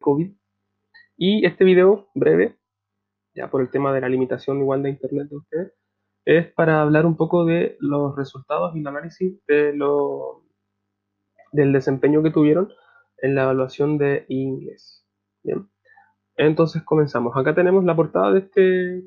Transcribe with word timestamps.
COVID. 0.00 0.32
Y 1.16 1.46
este 1.46 1.64
video 1.64 2.08
breve, 2.14 2.58
ya 3.34 3.50
por 3.50 3.60
el 3.60 3.70
tema 3.70 3.92
de 3.92 4.00
la 4.00 4.08
limitación 4.08 4.58
igual 4.58 4.82
de 4.82 4.90
internet 4.90 5.28
de 5.28 5.36
ustedes, 5.36 5.72
es 6.24 6.52
para 6.52 6.82
hablar 6.82 7.06
un 7.06 7.16
poco 7.16 7.44
de 7.44 7.76
los 7.80 8.16
resultados 8.16 8.74
y 8.74 8.80
el 8.80 8.86
análisis 8.86 9.44
de 9.46 9.72
lo, 9.74 10.44
del 11.52 11.72
desempeño 11.72 12.22
que 12.22 12.30
tuvieron 12.30 12.72
en 13.18 13.34
la 13.34 13.44
evaluación 13.44 13.98
de 13.98 14.24
inglés. 14.28 15.06
Bien. 15.42 15.68
Entonces 16.36 16.82
comenzamos. 16.82 17.36
Acá 17.36 17.54
tenemos 17.54 17.84
la 17.84 17.96
portada 17.96 18.32
de 18.32 18.38
este 18.40 19.04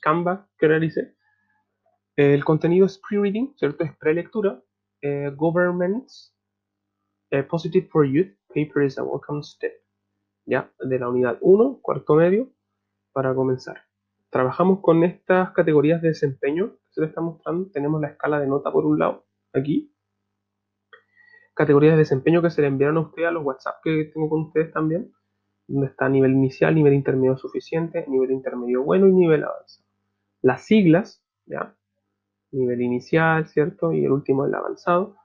Canva 0.00 0.48
que 0.58 0.68
realicé. 0.68 1.14
El 2.16 2.44
contenido 2.44 2.86
es 2.86 2.98
pre-reading, 2.98 3.54
¿cierto? 3.56 3.84
Es 3.84 3.94
prelectura. 3.96 4.62
Eh, 5.02 5.30
governments, 5.36 6.34
eh, 7.30 7.42
Positive 7.42 7.86
for 7.88 8.06
Youth, 8.06 8.32
paper 8.48 8.84
is 8.84 8.98
a 8.98 9.04
welcome 9.04 9.42
step. 9.42 9.72
Ya, 10.46 10.72
de 10.78 10.98
la 10.98 11.08
unidad 11.08 11.38
1, 11.40 11.80
cuarto 11.82 12.14
medio, 12.14 12.48
para 13.12 13.34
comenzar. 13.34 13.82
Trabajamos 14.30 14.80
con 14.80 15.04
estas 15.04 15.50
categorías 15.52 16.00
de 16.00 16.08
desempeño 16.08 16.76
que 16.76 16.92
se 16.92 17.00
les 17.00 17.10
está 17.10 17.20
mostrando. 17.20 17.70
Tenemos 17.70 18.00
la 18.00 18.08
escala 18.08 18.40
de 18.40 18.46
nota 18.46 18.72
por 18.72 18.86
un 18.86 18.98
lado, 18.98 19.26
aquí. 19.52 19.92
Categorías 21.54 21.94
de 21.94 21.98
desempeño 21.98 22.42
que 22.42 22.50
se 22.50 22.62
le 22.62 22.68
enviaron 22.68 22.96
a 22.98 23.00
ustedes 23.00 23.28
a 23.28 23.32
los 23.32 23.44
WhatsApp 23.44 23.76
que 23.82 24.10
tengo 24.12 24.28
con 24.28 24.42
ustedes 24.42 24.72
también 24.72 25.12
donde 25.68 25.88
está 25.88 26.08
nivel 26.08 26.32
inicial, 26.32 26.74
nivel 26.74 26.94
intermedio 26.94 27.36
suficiente, 27.36 28.04
nivel 28.08 28.30
intermedio 28.30 28.82
bueno 28.82 29.08
y 29.08 29.12
nivel 29.12 29.44
avanzado. 29.44 29.86
Las 30.42 30.64
siglas, 30.64 31.24
¿ya? 31.46 31.76
Nivel 32.52 32.80
inicial, 32.80 33.46
¿cierto? 33.46 33.92
Y 33.92 34.04
el 34.04 34.12
último 34.12 34.46
el 34.46 34.54
avanzado. 34.54 35.16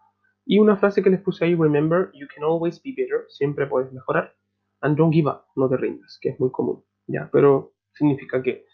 Y 0.45 0.59
una 0.59 0.78
frase 0.78 1.03
que 1.03 1.12
les 1.12 1.22
puse 1.22 1.45
ahí, 1.45 1.56
remember, 1.56 2.12
you 2.14 2.28
can 2.34 2.44
always 2.44 2.81
be 2.81 2.94
better, 2.98 3.26
siempre 3.30 3.67
puedes 3.67 3.92
mejorar. 3.94 4.34
And 4.81 4.98
don't 4.98 5.13
give 5.13 5.30
up, 5.30 5.45
no 5.55 5.70
te 5.70 5.77
rindas, 5.77 6.17
que 6.21 6.30
es 6.30 6.40
muy 6.40 6.52
común, 6.52 6.84
¿ya? 7.08 7.30
Pero 7.31 7.73
significa 7.94 8.41
que, 8.41 8.66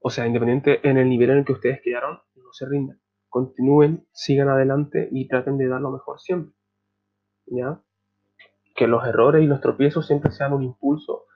o 0.00 0.10
sea, 0.10 0.26
independiente 0.26 0.86
en 0.88 0.96
el 0.96 1.08
nivel 1.08 1.30
en 1.30 1.38
el 1.38 1.44
que 1.44 1.52
ustedes 1.52 1.80
quedaron, 1.82 2.20
no 2.36 2.52
se 2.52 2.66
rindan. 2.66 3.00
Continúen, 3.28 4.06
sigan 4.12 4.48
adelante 4.48 5.08
y 5.10 5.28
traten 5.28 5.58
de 5.58 5.68
dar 5.68 5.80
lo 5.80 5.90
mejor 5.90 6.20
siempre, 6.20 6.54
¿ya? 7.46 7.82
que 8.74 8.86
los 8.86 9.06
errores 9.06 9.42
y 9.42 9.46
los 9.46 9.60
tropiezos 9.60 10.06
siempre 10.06 10.32
sean 10.32 10.52
un 10.52 10.62
impulso 10.62 11.26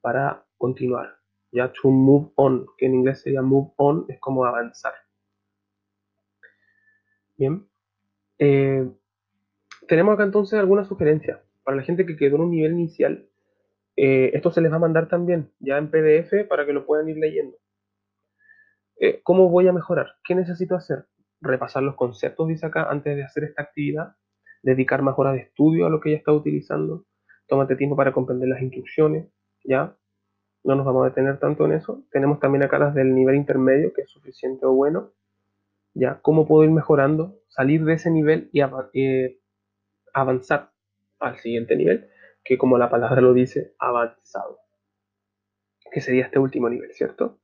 para 0.00 0.44
continuar. 0.58 1.18
Ya 1.52 1.72
to 1.72 1.88
move 1.88 2.32
on, 2.36 2.66
que 2.76 2.86
en 2.86 2.94
inglés 2.94 3.22
sería 3.22 3.42
move 3.42 3.72
on, 3.76 4.06
es 4.08 4.18
como 4.20 4.44
avanzar. 4.44 4.94
Bien. 7.36 7.66
Eh, 8.38 8.88
tenemos 9.88 10.14
acá 10.14 10.24
entonces 10.24 10.58
algunas 10.58 10.88
sugerencias. 10.88 11.40
Para 11.70 11.82
la 11.82 11.86
gente 11.86 12.04
que 12.04 12.16
quedó 12.16 12.34
en 12.34 12.42
un 12.42 12.50
nivel 12.50 12.72
inicial, 12.72 13.28
eh, 13.94 14.32
esto 14.34 14.50
se 14.50 14.60
les 14.60 14.72
va 14.72 14.76
a 14.78 14.80
mandar 14.80 15.08
también 15.08 15.52
ya 15.60 15.78
en 15.78 15.88
PDF 15.88 16.48
para 16.48 16.66
que 16.66 16.72
lo 16.72 16.84
puedan 16.84 17.08
ir 17.08 17.16
leyendo. 17.16 17.56
Eh, 18.96 19.20
¿Cómo 19.22 19.48
voy 19.48 19.68
a 19.68 19.72
mejorar? 19.72 20.16
¿Qué 20.24 20.34
necesito 20.34 20.74
hacer? 20.74 21.06
Repasar 21.40 21.84
los 21.84 21.94
conceptos, 21.94 22.48
dice 22.48 22.66
acá, 22.66 22.90
antes 22.90 23.14
de 23.14 23.22
hacer 23.22 23.44
esta 23.44 23.62
actividad 23.62 24.16
dedicar 24.64 25.02
más 25.02 25.16
horas 25.16 25.34
de 25.34 25.42
estudio 25.42 25.86
a 25.86 25.90
lo 25.90 26.00
que 26.00 26.10
ya 26.10 26.16
está 26.16 26.32
utilizando, 26.32 27.06
tómate 27.46 27.76
tiempo 27.76 27.94
para 27.94 28.12
comprender 28.12 28.48
las 28.48 28.62
instrucciones, 28.62 29.28
¿ya? 29.62 29.96
No 30.64 30.74
nos 30.74 30.84
vamos 30.84 31.04
a 31.04 31.10
detener 31.10 31.38
tanto 31.38 31.66
en 31.66 31.74
eso. 31.74 32.02
Tenemos 32.10 32.40
también 32.40 32.64
acá 32.64 32.80
las 32.80 32.96
del 32.96 33.14
nivel 33.14 33.36
intermedio, 33.36 33.92
que 33.92 34.02
es 34.02 34.10
suficiente 34.10 34.66
o 34.66 34.72
bueno, 34.72 35.12
¿ya? 35.94 36.18
¿Cómo 36.20 36.48
puedo 36.48 36.64
ir 36.64 36.70
mejorando? 36.72 37.38
Salir 37.46 37.84
de 37.84 37.92
ese 37.92 38.10
nivel 38.10 38.50
y 38.52 38.60
eh, 38.60 39.40
avanzar 40.12 40.69
al 41.20 41.38
siguiente 41.38 41.76
nivel, 41.76 42.08
que 42.44 42.58
como 42.58 42.78
la 42.78 42.90
palabra 42.90 43.20
lo 43.20 43.32
dice, 43.32 43.74
avanzado, 43.78 44.58
que 45.92 46.00
sería 46.00 46.24
este 46.24 46.38
último 46.38 46.68
nivel, 46.68 46.92
¿cierto? 46.92 47.40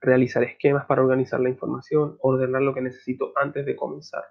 Realizar 0.00 0.42
esquemas 0.42 0.86
para 0.86 1.02
organizar 1.02 1.40
la 1.40 1.48
información, 1.48 2.16
ordenar 2.20 2.62
lo 2.62 2.74
que 2.74 2.80
necesito 2.80 3.32
antes 3.36 3.64
de 3.64 3.76
comenzar 3.76 4.24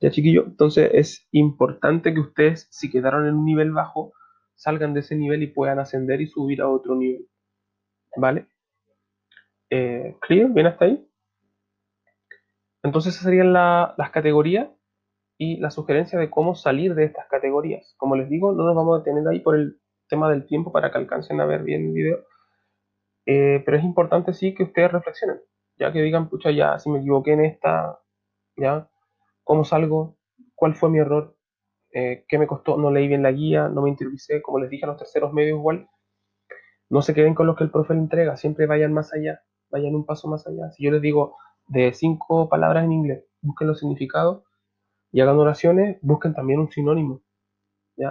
ya 0.00 0.10
chiquillo, 0.10 0.44
entonces 0.44 0.90
es 0.92 1.28
importante 1.32 2.12
que 2.12 2.20
ustedes, 2.20 2.68
si 2.70 2.90
quedaron 2.90 3.26
en 3.26 3.34
un 3.34 3.44
nivel 3.44 3.72
bajo, 3.72 4.12
salgan 4.54 4.94
de 4.94 5.00
ese 5.00 5.16
nivel 5.16 5.42
y 5.42 5.48
puedan 5.48 5.78
ascender 5.78 6.20
y 6.20 6.26
subir 6.26 6.60
a 6.60 6.68
otro 6.68 6.94
nivel. 6.94 7.26
¿Vale? 8.16 8.46
Eh, 9.70 10.16
¿Clear? 10.20 10.50
¿Bien 10.50 10.66
hasta 10.66 10.86
ahí? 10.86 11.08
Entonces 12.82 13.14
esas 13.14 13.24
serían 13.24 13.52
las 13.52 14.10
categorías 14.12 14.68
y 15.38 15.58
la 15.58 15.70
sugerencia 15.70 16.18
de 16.18 16.30
cómo 16.30 16.54
salir 16.54 16.94
de 16.94 17.04
estas 17.04 17.26
categorías. 17.28 17.94
Como 17.98 18.16
les 18.16 18.28
digo, 18.28 18.52
no 18.52 18.64
nos 18.64 18.74
vamos 18.74 18.96
a 18.96 18.98
detener 18.98 19.26
ahí 19.28 19.40
por 19.40 19.56
el 19.56 19.80
tema 20.08 20.30
del 20.30 20.46
tiempo 20.46 20.72
para 20.72 20.90
que 20.90 20.98
alcancen 20.98 21.40
a 21.40 21.46
ver 21.46 21.62
bien 21.62 21.88
el 21.88 21.92
video. 21.92 22.18
Eh, 23.26 23.62
pero 23.64 23.76
es 23.76 23.84
importante 23.84 24.32
sí 24.32 24.54
que 24.54 24.62
ustedes 24.62 24.92
reflexionen, 24.92 25.40
ya 25.78 25.92
que 25.92 26.00
digan, 26.00 26.28
pucha, 26.28 26.50
ya, 26.52 26.78
si 26.78 26.88
me 26.90 27.00
equivoqué 27.00 27.32
en 27.32 27.44
esta, 27.44 27.98
ya, 28.56 28.88
cómo 29.42 29.64
salgo, 29.64 30.16
cuál 30.54 30.74
fue 30.76 30.90
mi 30.90 31.00
error, 31.00 31.36
eh, 31.92 32.24
qué 32.28 32.38
me 32.38 32.46
costó, 32.46 32.76
no 32.76 32.90
leí 32.92 33.08
bien 33.08 33.24
la 33.24 33.32
guía, 33.32 33.68
no 33.68 33.82
me 33.82 33.90
interiorizé, 33.90 34.42
como 34.42 34.60
les 34.60 34.70
dije 34.70 34.84
a 34.84 34.88
los 34.88 34.98
terceros 34.98 35.32
medios 35.32 35.58
igual, 35.58 35.88
no 36.88 37.02
se 37.02 37.14
queden 37.14 37.34
con 37.34 37.48
lo 37.48 37.56
que 37.56 37.64
el 37.64 37.70
profe 37.70 37.94
le 37.94 38.00
entrega, 38.00 38.36
siempre 38.36 38.66
vayan 38.66 38.92
más 38.92 39.12
allá, 39.12 39.40
vayan 39.70 39.96
un 39.96 40.06
paso 40.06 40.28
más 40.28 40.46
allá. 40.46 40.70
Si 40.70 40.84
yo 40.84 40.92
les 40.92 41.02
digo 41.02 41.36
de 41.66 41.92
cinco 41.94 42.48
palabras 42.48 42.84
en 42.84 42.92
inglés, 42.92 43.24
busquen 43.42 43.66
los 43.66 43.80
significados 43.80 44.45
y 45.16 45.20
hagan 45.22 45.38
oraciones, 45.38 45.96
busquen 46.02 46.34
también 46.34 46.60
un 46.60 46.70
sinónimo, 46.70 47.22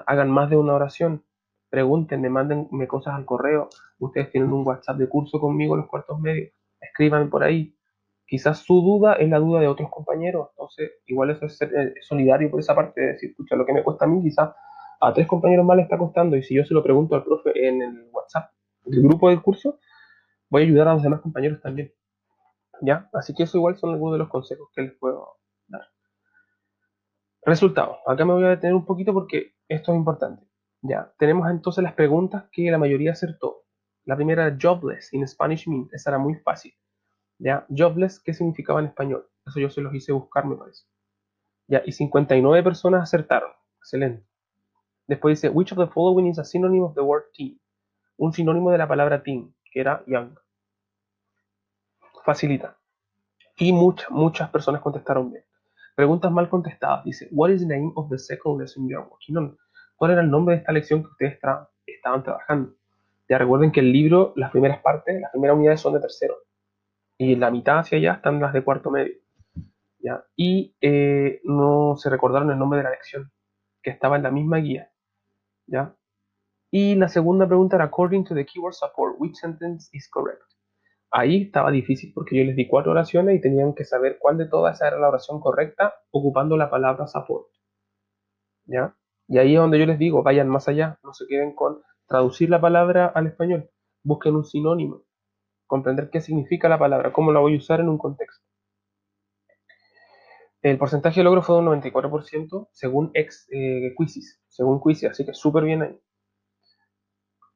hagan 0.08 0.32
más 0.32 0.50
de 0.50 0.58
una 0.58 0.74
oración, 0.74 1.24
pregúntenme, 1.70 2.30
mándenme 2.30 2.88
cosas 2.88 3.14
al 3.14 3.26
correo, 3.26 3.70
ustedes 4.00 4.32
tienen 4.32 4.52
un 4.52 4.66
WhatsApp 4.66 4.98
de 4.98 5.08
curso 5.08 5.40
conmigo, 5.40 5.76
los 5.76 5.86
cuartos 5.86 6.20
medios, 6.20 6.52
escriban 6.82 7.30
por 7.30 7.44
ahí, 7.44 7.78
quizás 8.26 8.58
su 8.58 8.82
duda 8.82 9.14
es 9.14 9.30
la 9.30 9.38
duda 9.38 9.60
de 9.60 9.68
otros 9.68 9.92
compañeros, 9.92 10.48
entonces 10.54 10.94
igual 11.06 11.30
eso 11.30 11.46
es 11.46 11.56
ser 11.56 11.72
eh, 11.76 11.94
solidario 12.02 12.50
por 12.50 12.60
esa 12.60 12.74
parte 12.74 13.00
de 13.00 13.08
decir, 13.10 13.30
escucha, 13.30 13.56
lo 13.56 13.68
que 13.68 13.74
me 13.74 13.84
cuesta 13.84 14.06
a 14.06 14.08
mí 14.08 14.24
quizás 14.24 14.56
a 15.00 15.14
tres 15.14 15.28
compañeros 15.28 15.64
más 15.64 15.78
le 15.78 15.84
está 15.84 16.00
costando 16.00 16.36
y 16.36 16.42
si 16.42 16.56
yo 16.56 16.66
se 16.66 16.74
lo 16.74 16.82
pregunto 16.82 17.14
al 17.14 17.24
profe 17.24 17.52
en 17.68 17.84
el 17.84 18.10
WhatsApp 18.12 18.50
del 18.84 19.04
grupo 19.04 19.30
del 19.30 19.44
curso, 19.44 19.78
voy 20.50 20.64
a 20.64 20.66
ayudar 20.66 20.88
a 20.88 20.94
los 20.94 21.04
demás 21.04 21.22
compañeros 21.22 21.62
también. 21.62 21.94
¿Ya? 22.82 23.08
Así 23.14 23.36
que 23.36 23.44
eso 23.44 23.60
igual 23.60 23.78
son 23.78 23.92
algunos 23.92 24.16
de 24.16 24.20
los 24.20 24.30
consejos 24.30 24.70
que 24.74 24.82
les 24.82 24.94
puedo 24.94 25.38
dar. 27.46 27.52
Resultado. 27.54 27.98
Acá 28.06 28.26
me 28.26 28.34
voy 28.34 28.46
a 28.46 28.50
detener 28.50 28.76
un 28.76 28.86
poquito 28.86 29.14
porque 29.14 29.56
esto 29.68 29.92
es 29.92 29.98
importante. 29.98 30.44
Ya, 30.82 31.14
tenemos 31.18 31.50
entonces 31.50 31.84
las 31.84 31.94
preguntas 31.94 32.46
que 32.52 32.70
la 32.70 32.78
mayoría 32.78 33.12
acertó. 33.12 33.64
La 34.06 34.16
primera, 34.16 34.56
jobless 34.62 35.14
in 35.14 35.28
Spanish 35.28 35.68
mean. 35.68 35.90
Esa 35.92 36.12
era 36.12 36.20
muy 36.20 36.36
fácil. 36.36 36.74
¿Ya? 37.40 37.66
Jobless, 37.76 38.20
¿qué 38.20 38.34
significaba 38.34 38.80
en 38.80 38.88
español? 38.88 39.28
Eso 39.46 39.60
yo 39.60 39.70
se 39.70 39.82
los 39.82 39.94
hice 39.94 40.12
buscar, 40.12 40.46
me 40.46 40.56
parece. 40.56 40.86
¿Ya? 41.68 41.82
Y 41.86 41.92
59 41.92 42.64
personas 42.64 43.04
acertaron. 43.04 43.52
Excelente. 43.80 44.26
Después 45.08 45.40
dice, 45.40 45.50
which 45.50 45.72
of 45.72 45.80
the 45.80 45.88
following 45.88 46.28
is 46.28 46.40
a 46.40 46.44
synonym 46.44 46.84
of 46.84 46.96
the 46.96 47.02
word 47.02 47.26
teen? 47.34 47.60
Un 48.18 48.34
sinónimo 48.34 48.72
de 48.72 48.78
la 48.78 48.88
palabra 48.88 49.22
teen, 49.24 49.54
que 49.72 49.82
era 49.82 50.04
young. 50.08 50.38
Facilita. 52.24 52.78
Y 53.58 53.72
muchas, 53.72 54.10
muchas 54.10 54.50
personas 54.50 54.82
contestaron 54.82 55.32
bien. 55.32 55.44
Preguntas 55.96 56.32
mal 56.32 56.50
contestadas. 56.50 57.04
Dice, 57.06 57.30
what 57.32 57.50
is 57.50 57.62
the 57.62 57.68
name 57.68 57.92
of 57.96 58.10
the 58.10 58.18
second 58.18 58.60
lesson 58.60 58.88
you 58.88 58.98
are 58.98 59.08
working 59.10 59.38
on? 59.38 59.58
¿Cuál 59.96 60.12
era 60.12 60.22
el 60.22 60.30
nombre 60.30 60.56
de 60.56 60.60
esta 60.60 60.74
lección 60.74 61.02
que 61.02 61.10
ustedes 61.10 61.40
estaban 61.88 62.24
trabajando? 62.24 62.76
Ya 63.30 63.38
recuerden 63.38 63.72
que 63.72 63.80
el 63.80 63.92
libro, 63.92 64.34
las 64.36 64.52
primeras 64.52 64.80
partes, 64.80 65.20
las 65.20 65.32
primeras 65.32 65.56
unidades 65.56 65.82
son 65.82 65.94
de 65.94 66.02
tercero 66.02 66.36
y 67.18 67.36
la 67.38 67.50
mitad 67.50 67.80
hacia 67.80 67.98
allá 67.98 68.14
están 68.14 68.40
las 68.40 68.54
de 68.54 68.64
cuarto 68.64 68.92
medio. 68.92 69.16
¿ya? 70.00 70.24
Y 70.36 70.76
eh, 70.82 71.42
no 71.44 71.96
se 71.98 72.10
recordaron 72.10 72.52
el 72.52 72.60
nombre 72.60 72.78
de 72.78 72.84
la 72.84 72.92
lección, 72.92 73.32
que 73.82 73.90
estaba 73.90 74.18
en 74.18 74.24
la 74.24 74.32
misma 74.32 74.58
guía. 74.58 74.92
¿ya? 75.66 75.96
Y 76.72 76.96
la 76.96 77.08
segunda 77.08 77.48
pregunta 77.48 77.78
era, 77.78 77.86
according 77.86 78.26
to 78.26 78.36
the 78.36 78.46
keyword 78.46 78.74
support, 78.74 79.16
which 79.18 79.36
sentence 79.36 79.90
is 79.94 80.10
correct? 80.10 80.44
Ahí 81.18 81.44
estaba 81.44 81.72
difícil 81.72 82.12
porque 82.14 82.38
yo 82.38 82.44
les 82.44 82.58
di 82.58 82.68
cuatro 82.68 82.92
oraciones 82.92 83.38
y 83.38 83.42
tenían 83.42 83.74
que 83.74 83.86
saber 83.86 84.18
cuál 84.20 84.38
de 84.38 84.50
todas 84.50 84.82
era 84.82 85.00
la 85.00 85.08
oración 85.08 85.40
correcta 85.40 85.94
ocupando 86.12 86.58
la 86.58 86.70
palabra 86.70 87.08
support. 87.08 87.48
¿Ya? 88.66 88.98
Y 89.30 89.38
ahí 89.38 89.56
es 89.56 89.62
donde 89.62 89.80
yo 89.80 89.86
les 89.86 89.98
digo, 89.98 90.24
vayan 90.24 90.50
más 90.50 90.68
allá, 90.68 91.00
no 91.04 91.14
se 91.14 91.26
queden 91.28 91.56
con 91.56 91.82
traducir 92.06 92.50
la 92.50 92.60
palabra 92.60 93.08
al 93.08 93.28
español, 93.28 93.70
busquen 94.04 94.36
un 94.36 94.44
sinónimo 94.44 95.04
comprender 95.68 96.10
qué 96.10 96.22
significa 96.22 96.70
la 96.70 96.78
palabra, 96.78 97.14
cómo 97.14 97.32
la 97.32 97.40
voy 97.40 97.56
a 97.56 97.58
usar 97.58 97.80
en 97.80 97.90
un 97.90 97.98
contexto. 97.98 98.46
El 100.62 100.78
porcentaje 100.78 101.20
de 101.20 101.24
logro 101.24 101.44
fue 101.44 101.56
de 101.56 101.62
un 101.62 101.82
94% 101.82 102.70
según 102.72 103.12
ex 103.14 103.48
eh, 103.52 103.94
Quizzes, 103.98 104.42
según 104.48 104.82
Quizzes, 104.82 105.12
así 105.12 105.26
que 105.26 105.34
súper 105.34 105.64
bien 105.64 105.82
ahí. 105.82 106.00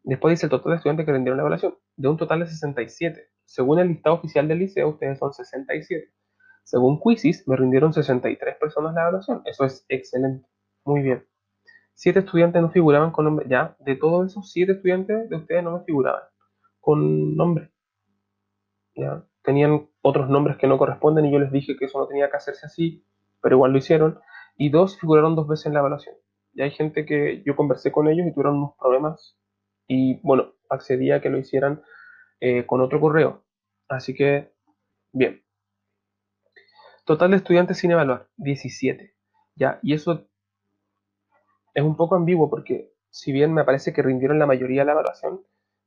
Después 0.03 0.33
dice 0.33 0.45
el 0.45 0.49
total 0.49 0.71
de 0.71 0.77
estudiantes 0.77 1.05
que 1.05 1.11
rindieron 1.11 1.37
la 1.37 1.43
evaluación, 1.43 1.75
de 1.95 2.07
un 2.07 2.17
total 2.17 2.39
de 2.39 2.47
67. 2.47 3.29
Según 3.45 3.79
el 3.79 3.89
listado 3.89 4.15
oficial 4.15 4.47
del 4.47 4.59
liceo, 4.59 4.89
ustedes 4.89 5.19
son 5.19 5.33
67. 5.33 6.11
Según 6.63 6.99
Quizzes, 7.01 7.47
me 7.47 7.55
rindieron 7.55 7.93
63 7.93 8.55
personas 8.57 8.93
la 8.93 9.01
evaluación. 9.01 9.41
Eso 9.45 9.65
es 9.65 9.85
excelente. 9.89 10.47
Muy 10.85 11.01
bien. 11.01 11.25
siete 11.95 12.19
estudiantes 12.19 12.61
no 12.61 12.69
figuraban 12.69 13.11
con 13.11 13.25
nombre. 13.25 13.45
Ya, 13.49 13.75
de 13.79 13.95
todos 13.95 14.31
esos 14.31 14.51
siete 14.51 14.73
estudiantes 14.73 15.29
de 15.29 15.35
ustedes 15.35 15.63
no 15.63 15.77
me 15.77 15.83
figuraban 15.83 16.23
con 16.79 17.35
nombre. 17.35 17.71
Ya, 18.95 19.25
tenían 19.43 19.89
otros 20.01 20.29
nombres 20.29 20.57
que 20.57 20.67
no 20.67 20.77
corresponden 20.77 21.25
y 21.25 21.31
yo 21.31 21.39
les 21.39 21.51
dije 21.51 21.75
que 21.75 21.85
eso 21.85 21.99
no 21.99 22.07
tenía 22.07 22.29
que 22.29 22.37
hacerse 22.37 22.65
así, 22.65 23.03
pero 23.41 23.55
igual 23.55 23.71
lo 23.71 23.79
hicieron. 23.79 24.19
Y 24.55 24.69
dos 24.69 24.99
figuraron 24.99 25.35
dos 25.35 25.47
veces 25.47 25.67
en 25.67 25.73
la 25.73 25.79
evaluación. 25.79 26.15
Y 26.53 26.61
hay 26.61 26.71
gente 26.71 27.05
que 27.05 27.43
yo 27.45 27.55
conversé 27.55 27.91
con 27.91 28.07
ellos 28.07 28.27
y 28.27 28.33
tuvieron 28.33 28.57
unos 28.57 28.75
problemas 28.77 29.37
y 29.89 30.19
bueno, 30.21 30.53
accedí 30.69 31.11
a 31.11 31.19
que 31.19 31.29
lo 31.29 31.39
hicieran 31.39 31.81
eh, 32.39 32.65
con 32.65 32.79
otro 32.79 33.01
correo. 33.01 33.43
Así 33.89 34.13
que, 34.13 34.53
bien. 35.11 35.43
Total 37.05 37.31
de 37.31 37.37
estudiantes 37.37 37.79
sin 37.79 37.91
evaluar, 37.91 38.29
17. 38.37 39.15
Ya, 39.55 39.79
y 39.81 39.95
eso 39.95 40.27
es 41.73 41.83
un 41.83 41.97
poco 41.97 42.15
ambiguo 42.15 42.49
porque 42.49 42.93
si 43.09 43.31
bien 43.31 43.51
me 43.51 43.63
parece 43.63 43.91
que 43.91 44.03
rindieron 44.03 44.37
la 44.37 44.45
mayoría 44.45 44.81
de 44.81 44.85
la 44.85 44.91
evaluación, 44.91 45.41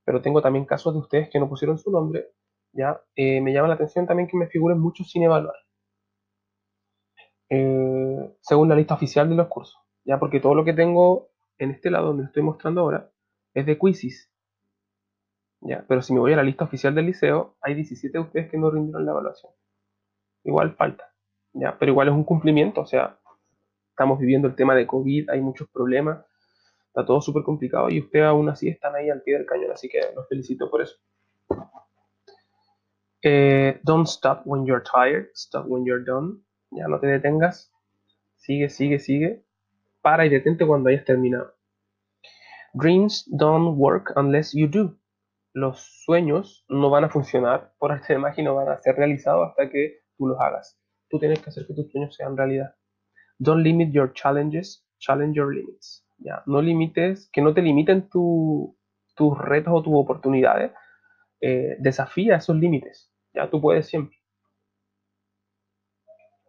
pero 0.04 0.20
tengo 0.20 0.42
también 0.42 0.66
casos 0.66 0.94
de 0.94 1.00
ustedes 1.00 1.30
que 1.30 1.38
no 1.38 1.48
pusieron 1.48 1.78
su 1.78 1.92
nombre, 1.92 2.32
ya, 2.72 3.00
eh, 3.14 3.40
me 3.40 3.52
llama 3.52 3.68
la 3.68 3.74
atención 3.74 4.06
también 4.06 4.28
que 4.28 4.36
me 4.36 4.48
figuren 4.48 4.80
muchos 4.80 5.10
sin 5.10 5.22
evaluar. 5.22 5.54
Eh, 7.50 8.36
según 8.40 8.68
la 8.68 8.74
lista 8.74 8.94
oficial 8.94 9.28
de 9.28 9.36
los 9.36 9.46
cursos, 9.46 9.78
ya, 10.04 10.18
porque 10.18 10.40
todo 10.40 10.56
lo 10.56 10.64
que 10.64 10.72
tengo 10.72 11.30
en 11.58 11.70
este 11.70 11.90
lado 11.90 12.08
donde 12.08 12.24
estoy 12.24 12.42
mostrando 12.42 12.80
ahora 12.80 13.12
es 13.54 13.66
de 13.66 13.78
quizzes. 13.78 14.30
Ya, 15.60 15.84
pero 15.86 16.02
si 16.02 16.12
me 16.12 16.20
voy 16.20 16.32
a 16.32 16.36
la 16.36 16.42
lista 16.42 16.64
oficial 16.64 16.94
del 16.94 17.06
liceo, 17.06 17.56
hay 17.60 17.74
17 17.74 18.18
de 18.18 18.24
ustedes 18.24 18.50
que 18.50 18.58
no 18.58 18.70
rindieron 18.70 19.04
la 19.04 19.12
evaluación. 19.12 19.52
Igual 20.44 20.74
falta, 20.74 21.12
ya, 21.52 21.78
pero 21.78 21.92
igual 21.92 22.08
es 22.08 22.14
un 22.14 22.24
cumplimiento, 22.24 22.80
o 22.80 22.86
sea, 22.86 23.16
estamos 23.90 24.18
viviendo 24.18 24.48
el 24.48 24.56
tema 24.56 24.74
de 24.74 24.88
COVID, 24.88 25.30
hay 25.30 25.40
muchos 25.40 25.68
problemas, 25.68 26.24
está 26.88 27.06
todo 27.06 27.20
súper 27.20 27.44
complicado 27.44 27.88
y 27.90 28.00
ustedes 28.00 28.24
aún 28.24 28.48
así 28.48 28.68
están 28.68 28.96
ahí 28.96 29.08
al 29.08 29.22
pie 29.22 29.38
del 29.38 29.46
cañón, 29.46 29.70
así 29.70 29.88
que 29.88 30.00
los 30.16 30.28
felicito 30.28 30.68
por 30.68 30.82
eso. 30.82 30.96
Eh, 33.22 33.80
don't 33.84 34.08
stop 34.08 34.42
when 34.44 34.66
you're 34.66 34.82
tired, 34.82 35.30
stop 35.34 35.66
when 35.68 35.84
you're 35.84 36.04
done. 36.04 36.42
Ya 36.70 36.88
no 36.88 36.98
te 36.98 37.06
detengas, 37.06 37.72
sigue, 38.36 38.68
sigue, 38.68 38.98
sigue. 38.98 39.44
Para 40.00 40.26
y 40.26 40.28
detente 40.28 40.66
cuando 40.66 40.88
hayas 40.88 41.04
terminado. 41.04 41.54
Dreams 42.74 43.28
don't 43.30 43.76
work 43.76 44.12
unless 44.16 44.54
you 44.54 44.66
do. 44.66 44.96
Los 45.52 46.04
sueños 46.04 46.64
no 46.68 46.88
van 46.88 47.04
a 47.04 47.10
funcionar 47.10 47.74
por 47.78 47.92
arte 47.92 48.14
de 48.14 48.18
magia 48.18 48.40
y 48.40 48.44
no 48.44 48.54
van 48.54 48.70
a 48.70 48.78
ser 48.78 48.96
realizados 48.96 49.50
hasta 49.50 49.68
que 49.68 50.00
tú 50.16 50.26
los 50.28 50.40
hagas. 50.40 50.78
Tú 51.10 51.18
tienes 51.18 51.40
que 51.40 51.50
hacer 51.50 51.66
que 51.66 51.74
tus 51.74 51.90
sueños 51.90 52.14
sean 52.16 52.36
realidad. 52.36 52.74
Don't 53.38 53.62
limit 53.62 53.92
your 53.92 54.12
challenges, 54.14 54.86
challenge 54.98 55.36
your 55.36 55.54
limits. 55.54 56.06
¿ya? 56.18 56.42
No 56.46 56.62
limites, 56.62 57.28
que 57.30 57.42
no 57.42 57.52
te 57.52 57.60
limiten 57.60 58.08
tus 58.08 59.38
retos 59.38 59.74
o 59.74 59.82
tus 59.82 59.92
oportunidades. 59.94 60.72
Eh, 61.40 61.76
desafía 61.78 62.36
esos 62.36 62.56
límites. 62.56 63.12
Ya 63.34 63.50
tú 63.50 63.60
puedes 63.60 63.86
siempre. 63.86 64.16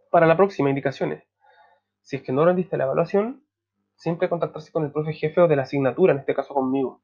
Para 0.09 0.27
la 0.27 0.37
próxima, 0.37 0.69
indicaciones. 0.69 1.23
Si 2.01 2.15
es 2.15 2.21
que 2.21 2.31
no 2.31 2.45
rendiste 2.45 2.77
la 2.77 2.83
evaluación, 2.85 3.43
siempre 3.95 4.29
contactarse 4.29 4.71
con 4.71 4.83
el 4.85 4.91
profe 4.91 5.13
jefe 5.13 5.41
o 5.41 5.47
de 5.47 5.55
la 5.55 5.63
asignatura, 5.63 6.13
en 6.13 6.19
este 6.19 6.35
caso 6.35 6.53
conmigo. 6.53 7.01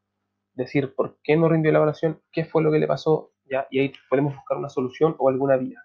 Decir 0.53 0.93
por 0.95 1.17
qué 1.23 1.37
no 1.37 1.47
rindió 1.47 1.71
la 1.71 1.77
evaluación, 1.79 2.21
qué 2.31 2.45
fue 2.45 2.63
lo 2.63 2.71
que 2.71 2.79
le 2.79 2.87
pasó, 2.87 3.31
ya, 3.45 3.67
y 3.69 3.79
ahí 3.79 3.93
podemos 4.09 4.35
buscar 4.35 4.57
una 4.57 4.69
solución 4.69 5.15
o 5.19 5.29
alguna 5.29 5.57
vía. 5.57 5.81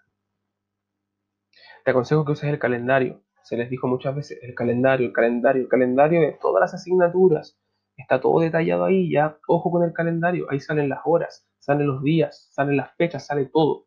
Te 1.83 1.91
aconsejo 1.91 2.25
que 2.25 2.31
uses 2.31 2.49
el 2.49 2.59
calendario 2.59 3.25
se 3.45 3.57
les 3.57 3.69
dijo 3.69 3.87
muchas 3.87 4.15
veces, 4.15 4.39
el 4.41 4.55
calendario, 4.55 5.05
el 5.05 5.13
calendario, 5.13 5.61
el 5.61 5.67
calendario 5.67 6.19
de 6.19 6.35
todas 6.41 6.59
las 6.61 6.73
asignaturas. 6.73 7.59
Está 7.95 8.19
todo 8.19 8.39
detallado 8.39 8.85
ahí, 8.85 9.11
ya, 9.11 9.37
ojo 9.47 9.69
con 9.69 9.83
el 9.83 9.93
calendario, 9.93 10.47
ahí 10.49 10.59
salen 10.59 10.89
las 10.89 11.01
horas, 11.05 11.47
salen 11.59 11.85
los 11.85 12.01
días, 12.01 12.49
salen 12.51 12.77
las 12.77 12.95
fechas, 12.95 13.27
sale 13.27 13.45
todo. 13.45 13.85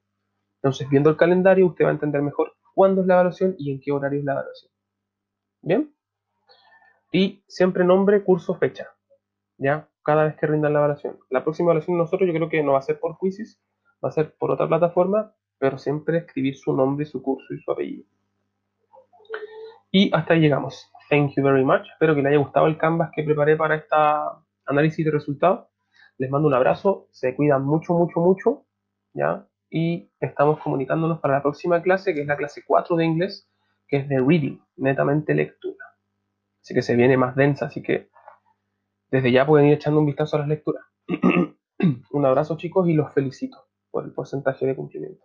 Entonces, 0.62 0.88
viendo 0.88 1.10
el 1.10 1.16
calendario, 1.16 1.66
usted 1.66 1.84
va 1.84 1.88
a 1.88 1.92
entender 1.92 2.22
mejor 2.22 2.54
cuándo 2.72 3.00
es 3.00 3.08
la 3.08 3.14
evaluación 3.14 3.56
y 3.58 3.72
en 3.72 3.80
qué 3.80 3.90
horario 3.90 4.20
es 4.20 4.24
la 4.24 4.32
evaluación. 4.34 4.72
¿Bien? 5.62 5.94
Y 7.10 7.42
siempre 7.48 7.84
nombre, 7.84 8.22
curso, 8.22 8.54
fecha. 8.54 8.88
¿Ya? 9.56 9.88
Cada 10.02 10.24
vez 10.24 10.36
que 10.36 10.46
rindan 10.46 10.72
la 10.72 10.80
evaluación. 10.80 11.18
La 11.30 11.42
próxima 11.42 11.66
evaluación 11.66 11.96
de 11.96 12.02
nosotros 12.02 12.26
yo 12.26 12.34
creo 12.34 12.48
que 12.48 12.62
no 12.62 12.72
va 12.72 12.78
a 12.78 12.82
ser 12.82 12.98
por 13.00 13.18
quizzes, 13.18 13.60
va 14.04 14.08
a 14.08 14.12
ser 14.12 14.34
por 14.36 14.50
otra 14.50 14.68
plataforma, 14.68 15.34
pero 15.58 15.78
siempre 15.78 16.18
escribir 16.18 16.56
su 16.56 16.72
nombre, 16.72 17.04
su 17.04 17.22
curso 17.22 17.52
y 17.52 17.58
su 17.58 17.70
apellido. 17.70 18.04
Y 19.90 20.14
hasta 20.14 20.34
ahí 20.34 20.40
llegamos. 20.40 20.90
Thank 21.08 21.32
you 21.36 21.42
very 21.42 21.64
much. 21.64 21.88
Espero 21.92 22.14
que 22.14 22.22
les 22.22 22.30
haya 22.30 22.38
gustado 22.38 22.66
el 22.66 22.76
canvas 22.76 23.10
que 23.14 23.22
preparé 23.22 23.56
para 23.56 23.76
esta 23.76 24.42
análisis 24.66 25.04
de 25.04 25.10
resultados. 25.10 25.68
Les 26.18 26.30
mando 26.30 26.48
un 26.48 26.54
abrazo, 26.54 27.08
se 27.10 27.34
cuidan 27.34 27.64
mucho, 27.64 27.94
mucho, 27.94 28.20
mucho, 28.20 28.66
¿ya? 29.14 29.46
Y 29.70 30.10
estamos 30.20 30.58
comunicándonos 30.60 31.20
para 31.20 31.34
la 31.34 31.42
próxima 31.42 31.80
clase, 31.80 32.14
que 32.14 32.22
es 32.22 32.26
la 32.26 32.36
clase 32.36 32.62
4 32.66 32.96
de 32.96 33.04
inglés, 33.04 33.48
que 33.86 33.98
es 33.98 34.08
de 34.08 34.18
reading, 34.18 34.58
netamente 34.76 35.34
lectura. 35.34 35.87
Así 36.68 36.74
que 36.74 36.82
se 36.82 36.96
viene 36.96 37.16
más 37.16 37.34
densa, 37.34 37.64
así 37.64 37.80
que 37.80 38.10
desde 39.10 39.32
ya 39.32 39.46
pueden 39.46 39.68
ir 39.68 39.72
echando 39.72 40.00
un 40.00 40.04
vistazo 40.04 40.36
a 40.36 40.40
las 40.40 40.48
lecturas. 40.48 40.84
un 42.10 42.26
abrazo 42.26 42.58
chicos 42.58 42.86
y 42.86 42.92
los 42.92 43.10
felicito 43.14 43.68
por 43.90 44.04
el 44.04 44.12
porcentaje 44.12 44.66
de 44.66 44.76
cumplimiento. 44.76 45.24